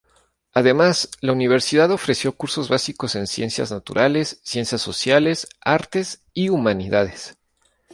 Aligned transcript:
Además, 0.51 1.11
la 1.21 1.31
universidad 1.31 1.91
ofreció 1.91 2.35
cursos 2.35 2.69
básicos 2.69 3.13
en 3.13 3.27
ciencias 3.27 3.69
naturales, 3.69 4.41
ciencias 4.43 4.81
sociales, 4.81 5.47
artes 5.61 6.23
y 6.33 6.49
humanidades. 6.49 7.37